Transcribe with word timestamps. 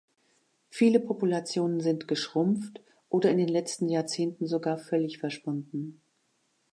Viele 0.71 0.99
Populationen 0.99 1.79
sind 1.79 2.07
geschrumpft 2.07 2.81
oder 3.09 3.29
in 3.29 3.37
den 3.37 3.49
letzten 3.49 3.87
Jahrzehnten 3.87 4.47
sogar 4.47 4.79
völlig 4.79 5.19
verschwunden. 5.19 6.01